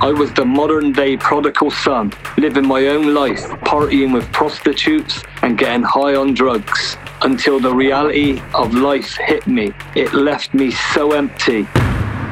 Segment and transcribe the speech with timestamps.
[0.00, 5.56] I was the modern day prodigal son, living my own life, partying with prostitutes and
[5.56, 6.96] getting high on drugs.
[7.22, 11.66] Until the reality of life hit me, it left me so empty.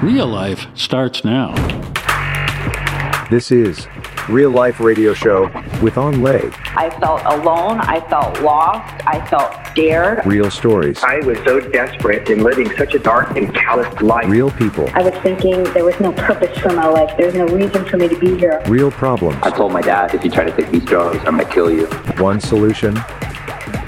[0.02, 1.54] Real life starts now.
[3.30, 3.86] This is
[4.28, 5.44] Real Life Radio Show
[5.80, 6.50] with Anh Le.
[6.76, 7.80] I felt alone.
[7.80, 9.06] I felt lost.
[9.06, 10.24] I felt scared.
[10.26, 14.28] Real stories, I was so desperate in living such a dark and callous life.
[14.28, 17.16] real people, I was thinking there was no purpose for my life.
[17.16, 18.62] There was no reason for me to be here.
[18.66, 19.38] real problems.
[19.42, 21.86] I told my dad, if you try to take these drugs, I'm gonna kill you.
[22.18, 22.94] One solution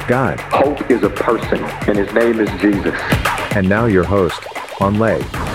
[0.06, 0.38] God.
[0.40, 2.94] Hope is a person, and his name is Jesus.
[3.56, 4.42] And now your host,
[4.80, 5.53] Anh Le.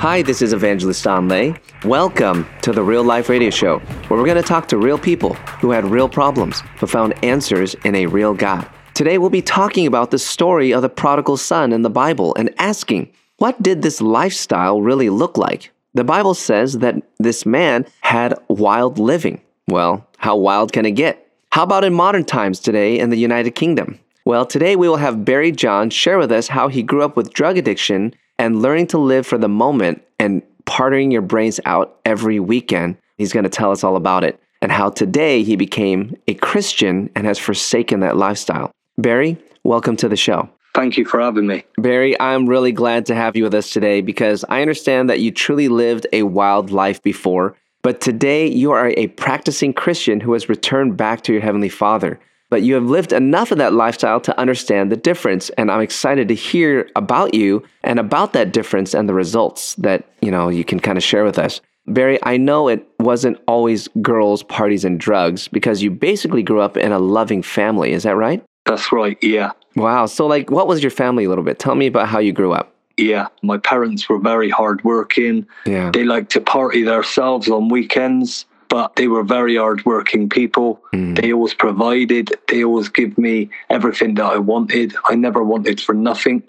[0.00, 1.54] Hi, this is Evangelist Anh Le.
[1.84, 5.34] Welcome to the Real Life Radio Show, where we're going to talk to real people
[5.60, 8.66] who had real problems but found answers in a real God.
[8.94, 12.48] Today, we'll be talking about the story of the prodigal son in the Bible and
[12.56, 15.70] asking, what did this lifestyle really look like?
[15.92, 19.38] The Bible says that this man had wild living.
[19.68, 21.30] Well, how wild can it get?
[21.52, 23.98] How about in modern times today in the United Kingdom?
[24.24, 27.34] Well, today we will have Barry Jon share with us how he grew up with
[27.34, 32.40] drug addiction and learning to live for the moment and partying your brains out every
[32.40, 32.96] weekend.
[33.18, 37.10] He's going to tell us all about it and how today he became a Christian
[37.14, 38.72] and has forsaken that lifestyle.
[38.96, 40.48] Barry, welcome to the show.
[40.74, 41.64] Thank you for having me.
[41.76, 45.30] Barry, I'm really glad to have you with us today because I understand that you
[45.32, 50.48] truly lived a wild life before, but today you are a practicing Christian who has
[50.48, 52.18] returned back to your Heavenly Father.
[52.50, 56.28] But you have lived enough of that lifestyle to understand the difference, and I'm excited
[56.28, 60.64] to hear about you and about that difference and the results that you know you
[60.64, 61.60] can kind of share with us.
[61.86, 66.76] Barry, I know it wasn't always girls, parties, and drugs because you basically grew up
[66.76, 67.92] in a loving family.
[67.92, 68.44] Is that right?
[68.66, 69.52] That's right, yeah.
[69.76, 70.06] Wow.
[70.06, 71.58] So, like, what was your family a little bit?
[71.58, 72.74] Tell me about how you grew up.
[72.96, 75.46] Yeah, my parents were very hardworking.
[75.64, 75.90] Yeah.
[75.90, 80.80] They liked to party themselves on weekends, but they were very hardworking people.
[80.94, 81.14] Hmm.
[81.14, 82.30] They always provided.
[82.48, 84.94] They always give me everything that I wanted.
[85.10, 86.42] I never wanted for nothing.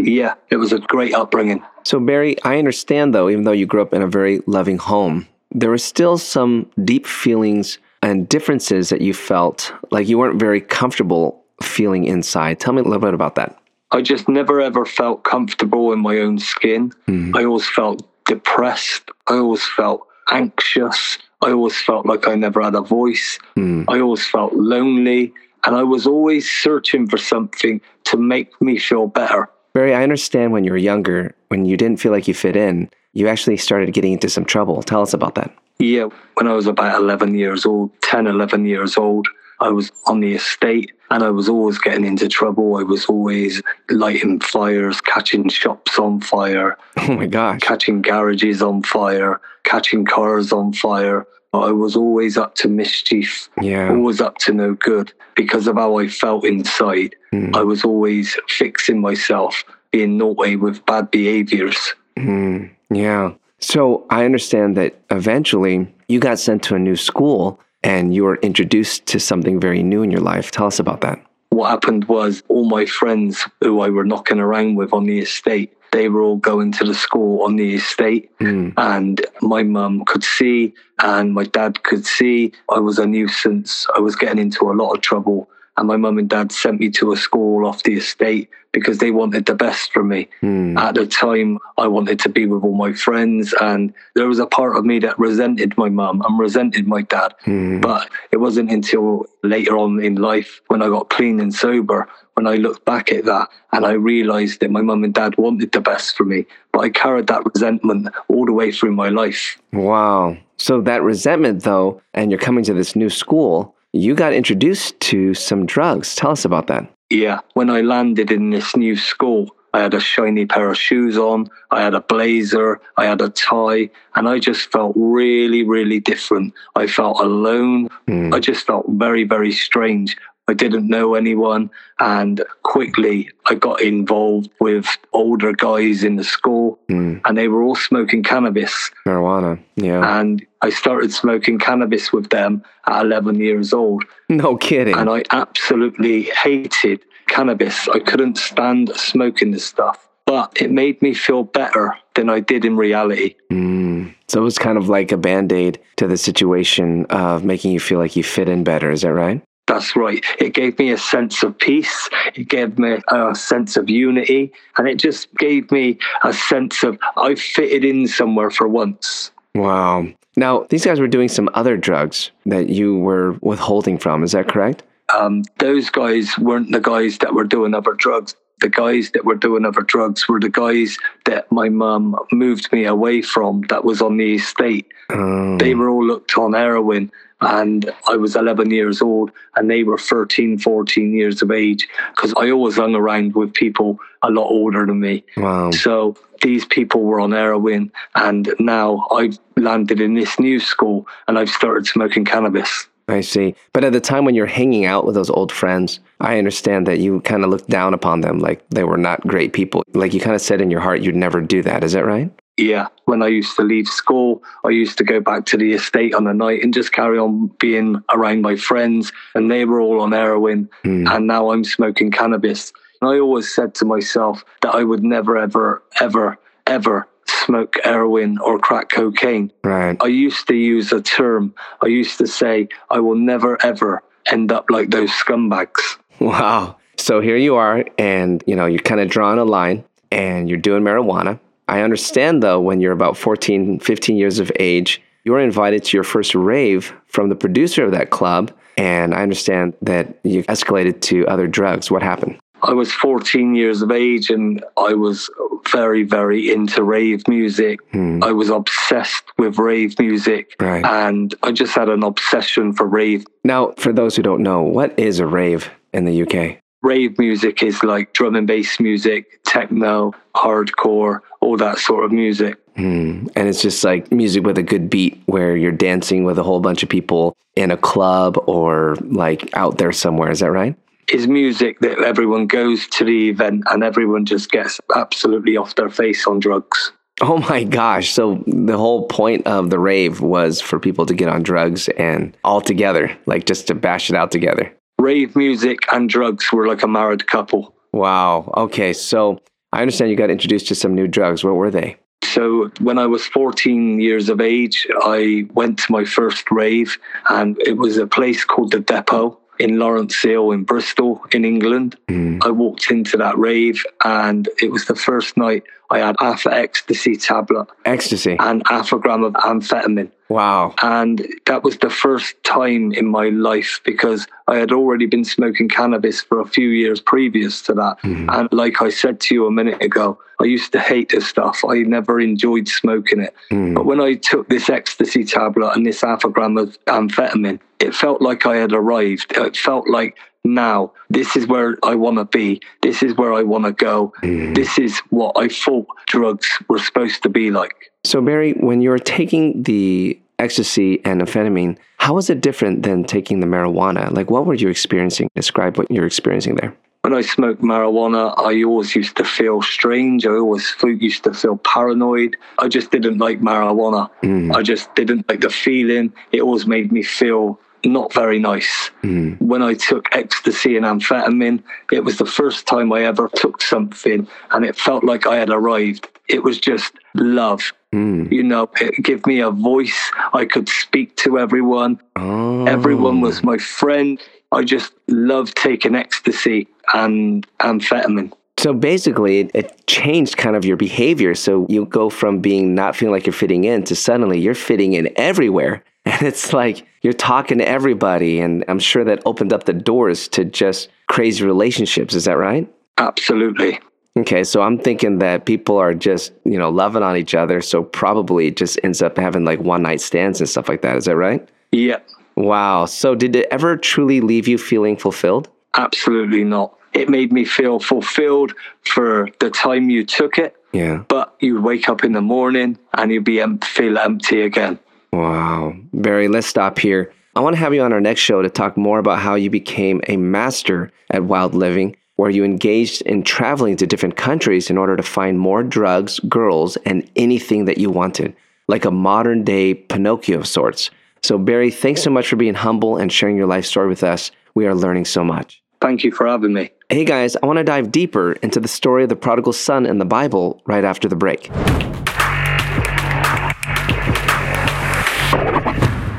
[0.00, 1.62] Yeah, it was a great upbringing.
[1.84, 5.28] So, Barry, I understand though, even though you grew up in a very loving home,
[5.52, 10.60] there were still some deep feelings and differences that you felt like you weren't very
[10.60, 12.58] comfortable feeling inside.
[12.58, 13.58] Tell me a little bit about that.
[13.92, 16.92] I just never ever felt comfortable in my own skin.
[17.06, 17.36] Hmm.
[17.36, 19.10] I always felt depressed.
[19.28, 21.18] I always felt anxious.
[21.46, 23.38] I always felt like I never had a voice.
[23.54, 23.84] Hmm.
[23.88, 25.32] I always felt lonely.
[25.64, 29.48] And I was always searching for something to make me feel better.
[29.72, 32.90] Barry, I understand when you were younger, when you didn't feel like you fit in,
[33.12, 34.82] you actually started getting into some trouble.
[34.82, 35.54] Tell us about that.
[35.78, 39.28] Yeah, when I was about 11 years old, 10, 11 years old,
[39.60, 42.76] I was on the estate and I was always getting into trouble.
[42.76, 47.60] I was always lighting fires, catching shops on fire, Oh my gosh.
[47.60, 51.26] catching garages on fire, catching cars on fire.
[51.62, 53.90] I was always up to mischief, Yeah.
[53.90, 57.14] always up to no good because of how I felt inside.
[57.54, 61.76] I was always fixing myself, being naughty with bad behaviors.
[62.18, 63.32] Mm, yeah.
[63.58, 68.36] So I understand that eventually you got sent to a new school and you were
[68.36, 70.50] introduced to something very new in your life.
[70.50, 71.20] Tell us about that.
[71.50, 75.75] what happened was all my friends who I were knocking around with on the estate,
[75.92, 78.30] they were all going to the school on the estate.
[78.38, 78.70] Hmm.
[78.76, 83.86] And my mum could see and my dad could see I was a nuisance.
[83.96, 85.48] I was getting into a lot of trouble.
[85.76, 89.10] And my mum and dad sent me to a school off the estate because they
[89.10, 90.28] wanted the best for me.
[90.40, 90.76] Hmm.
[90.76, 94.46] At the time, I wanted to be with all my friends, and there was a
[94.46, 97.34] part of me that resented my mum and resented my dad.
[97.44, 97.80] Hmm.
[97.80, 102.46] But it wasn't until later on in life when I got clean and sober when
[102.46, 105.80] I looked back at that and I realized that my mum and dad wanted the
[105.80, 106.44] best for me.
[106.70, 109.58] But I carried that resentment all the way through my life.
[109.72, 110.36] Wow.
[110.58, 115.34] So that resentment, though, and you're coming to this new school, you got introduced to
[115.34, 116.14] some drugs.
[116.14, 116.90] Tell us about that.
[117.10, 121.18] Yeah, when I landed in this new school, I had a shiny pair of shoes
[121.18, 126.00] on, I had a blazer, I had a tie, and I just felt really, really
[126.00, 126.54] different.
[126.74, 127.88] I felt alone.
[128.08, 128.32] Hmm.
[128.32, 130.16] I just felt very, very strange.
[130.48, 136.78] I didn't know anyone, and quickly I got involved with older guys in the school,
[136.88, 137.18] hmm.
[137.24, 138.90] and they were all smoking cannabis.
[139.04, 139.60] Marijuana.
[139.76, 140.20] Yeah.
[140.20, 144.96] And I started smoking cannabis with them at 11 years old no kidding.
[144.96, 147.88] and I absolutely hated cannabis.
[147.88, 152.64] I couldn't stand smoking this stuff, but it made me feel better than I did
[152.64, 153.36] in reality.
[153.52, 154.12] Mm.
[154.26, 157.78] So it was kind of like a band aid to the situation of making you
[157.78, 158.90] feel like you fit in better.
[158.90, 159.40] Is that right?
[159.68, 160.24] That's right.
[160.40, 162.08] It gave me a sense of peace.
[162.34, 164.52] It gave me a sense of unity.
[164.78, 169.30] And it just gave me a sense of I fitted in somewhere for once.
[169.56, 170.06] Wow.
[170.36, 174.22] Now, these guys were doing some other drugs that you were withholding from.
[174.22, 174.82] Is that correct?
[175.14, 178.34] Um, those guys weren't the guys that were doing other drugs.
[178.60, 182.86] The guys that were doing other drugs were the guys that my mum moved me
[182.86, 184.86] away from that was on the estate.
[185.10, 185.58] Oh.
[185.58, 189.98] They were all looked on heroin and I was 11 years old and they were
[189.98, 194.86] 13, 14 years of age because I always hung around with people a lot older
[194.86, 195.22] than me.
[195.36, 195.70] Wow.
[195.70, 201.38] So these people were on heroin and now I've landed in this new school and
[201.38, 202.88] I've started smoking cannabis.
[203.08, 203.54] I see.
[203.72, 206.98] But at the time when you're hanging out with those old friends, I understand that
[206.98, 209.84] you kind of looked down upon them like they were not great people.
[209.94, 211.84] Like you kind of said in your heart you'd never do that.
[211.84, 212.30] Is that right?
[212.56, 212.88] Yeah.
[213.04, 216.24] When I used to leave school, I used to go back to the estate on
[216.24, 219.12] the night and just carry on being around my friends.
[219.34, 220.68] And they were all on heroin.
[220.84, 221.08] Mm.
[221.08, 222.72] And now I'm smoking cannabis.
[223.00, 228.38] And I always said to myself that I would never, ever, ever, ever smoke heroin
[228.38, 229.52] or crack cocaine.
[229.64, 229.96] Right.
[230.00, 231.54] I used to use a term.
[231.82, 235.98] I used to say, I will never, ever end up like those scumbags.
[236.20, 236.76] Wow.
[236.98, 240.58] So here you are, and you know, you're kind of drawing a line and you're
[240.58, 241.38] doing marijuana.
[241.68, 246.04] I understand though, when you're about 14, 15 years of age, you're invited to your
[246.04, 248.52] first rave from the producer of that club.
[248.76, 251.90] And I understand that you escalated to other drugs.
[251.90, 252.38] What happened?
[252.66, 255.30] I was 14 years of age and I was
[255.70, 257.80] very, very into rave music.
[257.94, 260.84] I was obsessed with rave music Right.
[260.84, 263.24] and I just had an obsession for rave.
[263.44, 266.58] Now, for those who don't know, what is a rave in the UK?
[266.82, 272.56] Rave music is like drum and bass music, techno, hardcore, all that sort of music.
[272.76, 273.26] Hmm.
[273.34, 276.60] And it's just like music with a good beat where you're dancing with a whole
[276.60, 280.30] bunch of people in a club or like out there somewhere.
[280.30, 280.76] Is that right?
[281.12, 285.90] Is music that everyone goes to the event and everyone just gets absolutely off their
[285.90, 286.92] face on drugs.
[287.22, 288.12] Oh my gosh.
[288.12, 292.36] So the whole point of the rave was for people to get on drugs and
[292.44, 294.70] all together, like just to bash it out together.
[295.00, 297.74] Rave music and drugs were like a married couple.
[297.94, 298.52] Wow.
[298.58, 298.92] Okay.
[298.92, 299.40] So
[299.72, 301.42] I understand you got introduced to some new drugs.
[301.42, 301.96] What were they?
[302.24, 306.98] So when I was 14 years of age, I went to my first rave,
[307.30, 311.96] and it was a place called the Depot in Lawrence Hill in Bristol, in England.
[312.08, 312.44] Mm.
[312.44, 316.52] I walked into that rave, and it was the first night I had half an
[316.52, 318.36] ecstasy tablet Ecstasy.
[318.38, 320.10] and half a gram of amphetamine.
[320.28, 320.74] Wow.
[320.82, 325.68] And that was the first time in my life because I had already been smoking
[325.68, 328.00] cannabis for a few years previous to that.
[328.02, 328.30] Mm-hmm.
[328.30, 331.64] And like I said to you a minute ago, I used to hate this stuff.
[331.66, 333.34] I never enjoyed smoking it.
[333.50, 333.74] Mm-hmm.
[333.74, 337.94] But when I took this ecstasy tablet and this half a gram of amphetamine, it
[337.94, 339.32] felt like I had arrived.
[339.36, 342.60] It felt like now this is where I want to be.
[342.82, 344.12] This is where I want to go.
[344.22, 344.54] Mm-hmm.
[344.54, 347.92] This is what I thought drugs were supposed to be like.
[348.04, 353.04] So, Barry, when you were taking the ecstasy and amphetamine, how was it different than
[353.04, 354.12] taking the marijuana?
[354.12, 355.30] Like, what were you experiencing?
[355.34, 356.76] Describe what you're experiencing there.
[357.06, 360.26] when I smoked marijuana, I always used to feel strange.
[360.26, 362.36] I always used to feel paranoid.
[362.58, 364.10] I just didn't like marijuana.
[364.24, 364.52] Mm.
[364.52, 366.12] I just didn't like the feeling.
[366.32, 368.90] It always made me feel not very nice.
[369.02, 369.40] Mm.
[369.40, 374.26] When I took ecstasy and amphetamine, it was the first time I ever took something
[374.50, 376.08] and it felt like I had arrived.
[376.28, 377.72] It was just love.
[377.94, 378.30] Mm.
[378.32, 380.10] You know, it gave me a voice.
[380.32, 382.00] I could speak to everyone.
[382.16, 382.66] Oh.
[382.66, 384.20] Everyone was my friend.
[384.52, 388.32] I just loved taking ecstasy and amphetamine.
[388.58, 391.34] So basically, it, it changed kind of your behavior.
[391.34, 394.94] So you go from being not feeling like you're fitting in to suddenly you're fitting
[394.94, 395.84] in everywhere.
[396.06, 398.40] And it's like you're talking to everybody.
[398.40, 402.14] And I'm sure that opened up the doors to just crazy relationships.
[402.16, 402.68] Is that right?
[402.98, 403.78] Absolutely.
[404.18, 407.60] Okay, so I'm thinking that people are just, you know, loving on each other.
[407.60, 410.96] So probably it just ends up having like one night stands and stuff like that.
[410.96, 411.48] Is that right?
[411.70, 411.98] Yeah,
[412.34, 412.86] Wow.
[412.86, 415.48] So did it ever truly leave you feeling fulfilled?
[415.74, 416.74] absolutely not.
[416.94, 421.02] It made me feel fulfilled for the time you took it, Yeah.
[421.08, 424.78] but you'd wake up in the morning and you'd be feel empty again.
[425.12, 425.74] Wow.
[425.92, 427.12] Barry, let's stop here.
[427.34, 429.50] I want to have you on our next show to talk more about how you
[429.50, 434.78] became a master at wild living, where you engaged in traveling to different countries in
[434.78, 438.34] order to find more drugs, girls, and anything that you wanted,
[438.68, 440.90] like a modern day Pinocchio of sorts.
[441.22, 444.30] So, Barry, thanks so much for being humble and sharing your life story with us.
[444.54, 445.62] We are learning so much.
[445.80, 446.70] Thank you for having me.
[446.88, 449.98] Hey guys, I want to dive deeper into the story of the prodigal son in
[449.98, 451.50] the Bible right after the break.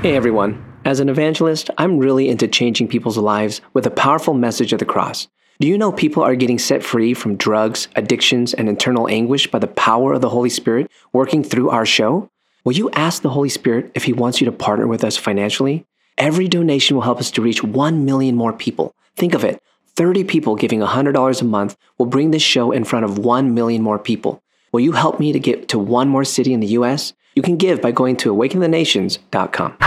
[0.04, 0.64] Hey everyone.
[0.86, 4.86] As an evangelist, I'm really into changing people's lives with a powerful message of the
[4.86, 5.28] cross.
[5.60, 9.58] Do you know people are getting set free from drugs, addictions, and internal anguish by
[9.58, 12.30] the power of the Holy Spirit working through our show?
[12.64, 15.84] Will you ask the Holy Spirit if He wants you to partner with us financially?
[16.16, 18.94] Every donation will help us to reach 1 million more people.
[19.16, 19.60] Think of it
[19.96, 23.82] 30 people giving $100 a month will bring this show in front of 1 million
[23.82, 24.44] more people.
[24.72, 27.14] Will you help me to get to one more city in the US?
[27.38, 29.78] You can give by going to awakenthenations.com.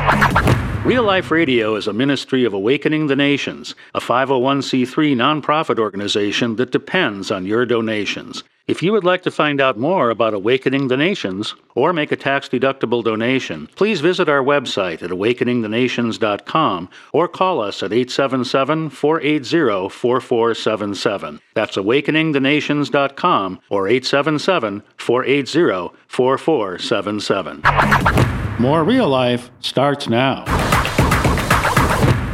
[0.87, 6.71] Real Life Radio is a ministry of Awakening the Nations, a 501c3 nonprofit organization that
[6.71, 8.45] depends on your donations.
[8.70, 12.16] If you would like to find out more about Awakening the Nations or make a
[12.16, 19.88] tax deductible donation, please visit our website at awakeningthenations.com or call us at 877 480
[19.88, 21.40] 4477.
[21.54, 27.62] That's awakeningthenations.com or 877 480 4477.
[28.60, 30.44] More real life starts now.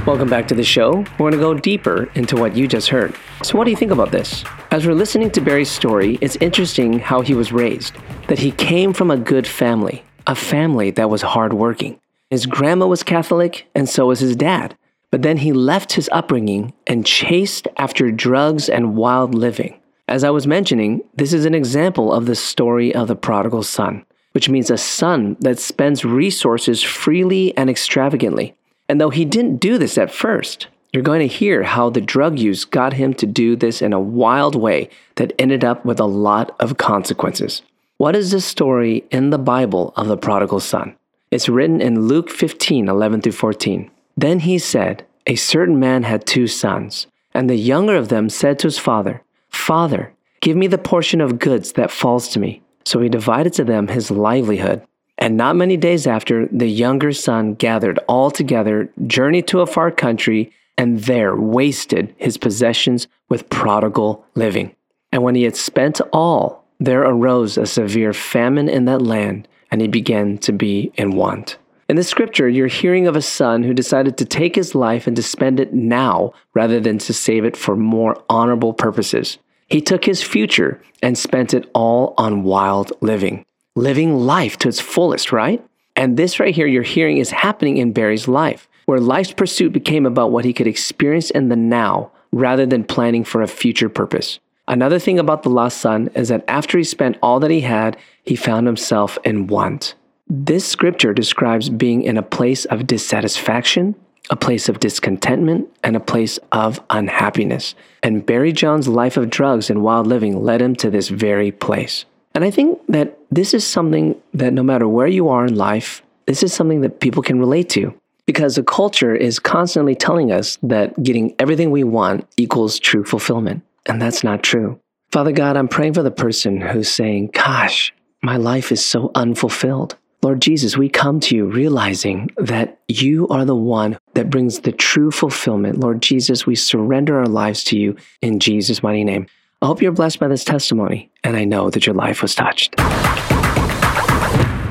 [0.06, 1.04] Welcome back to the show.
[1.18, 3.16] We're going to go deeper into what you just heard.
[3.42, 4.44] So, what do you think about this?
[4.70, 7.96] As we're listening to Barry's story, it's interesting how he was raised,
[8.28, 11.98] that he came from a good family, a family that was hardworking.
[12.30, 14.76] His grandma was Catholic, and so was his dad.
[15.10, 19.80] But then he left his upbringing and chased after drugs and wild living.
[20.06, 24.06] As I was mentioning, this is an example of the story of the prodigal son,
[24.34, 28.55] which means a son that spends resources freely and extravagantly.
[28.88, 32.38] And though he didn't do this at first, you're going to hear how the drug
[32.38, 36.06] use got him to do this in a wild way that ended up with a
[36.06, 37.62] lot of consequences.
[37.98, 40.96] What is this story in the Bible of the prodigal son?
[41.30, 43.90] It's written in Luke 15 11 through 14.
[44.16, 48.58] Then he said, A certain man had two sons, and the younger of them said
[48.60, 52.62] to his father, Father, give me the portion of goods that falls to me.
[52.84, 54.82] So he divided to them his livelihood.
[55.18, 59.90] And not many days after, the younger son gathered all together, journeyed to a far
[59.90, 64.75] country, and there wasted his possessions with prodigal living.
[65.12, 69.80] And when he had spent all, there arose a severe famine in that land, and
[69.80, 71.56] he began to be in want.
[71.88, 75.16] In the scripture, you're hearing of a son who decided to take his life and
[75.16, 79.38] to spend it now rather than to save it for more honorable purposes.
[79.68, 83.46] He took his future and spent it all on wild living
[83.76, 85.64] living life to its fullest, right?
[85.95, 90.06] And this right here you're hearing is happening in Barry's life, where life's pursuit became
[90.06, 94.40] about what he could experience in the now rather than planning for a future purpose.
[94.66, 97.97] Another thing about the lost son is that after he spent all that he had,
[98.25, 99.95] he found himself in want.
[100.28, 103.95] This scripture describes being in a place of dissatisfaction,
[104.28, 107.76] a place of discontentment, and a place of unhappiness.
[108.02, 112.06] And Barry Jon's life of drugs and wild living led him to this very place.
[112.36, 116.02] And I think that this is something that no matter where you are in life,
[116.26, 120.58] this is something that people can relate to because the culture is constantly telling us
[120.62, 123.62] that getting everything we want equals true fulfillment.
[123.86, 124.78] And that's not true.
[125.10, 129.96] Father God, I'm praying for the person who's saying, Gosh, my life is so unfulfilled.
[130.22, 134.72] Lord Jesus, we come to you realizing that you are the one that brings the
[134.72, 135.80] true fulfillment.
[135.80, 139.26] Lord Jesus, we surrender our lives to you in Jesus' mighty name.
[139.62, 142.76] I hope you're blessed by this testimony, and I know that your life was touched.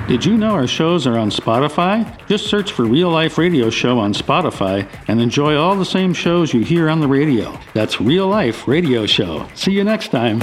[0.07, 2.05] Did you know our shows are on Spotify?
[2.27, 6.53] Just search for Real Life Radio Show on Spotify and enjoy all the same shows
[6.53, 7.57] you hear on the radio.
[7.73, 9.47] That's Real Life Radio Show.
[9.55, 10.39] See you next time.